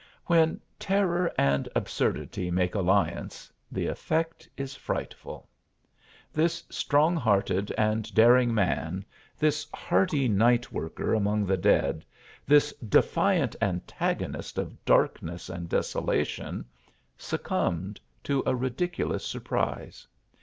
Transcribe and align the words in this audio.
When 0.25 0.59
terror 0.79 1.31
and 1.37 1.69
absurdity 1.75 2.49
make 2.49 2.73
alliance, 2.73 3.53
the 3.71 3.85
effect 3.85 4.49
is 4.57 4.73
frightful. 4.75 5.47
This 6.33 6.63
strong 6.71 7.15
hearted 7.15 7.71
and 7.77 8.11
daring 8.15 8.51
man, 8.51 9.05
this 9.37 9.67
hardy 9.75 10.27
night 10.27 10.71
worker 10.71 11.13
among 11.13 11.45
the 11.45 11.55
dead, 11.55 12.03
this 12.47 12.73
defiant 12.77 13.55
antagonist 13.61 14.57
of 14.57 14.83
darkness 14.85 15.49
and 15.49 15.69
desolation, 15.69 16.65
succumbed 17.15 17.99
to 18.23 18.41
a 18.47 18.55
ridiculous 18.55 19.23
surprise. 19.23 20.07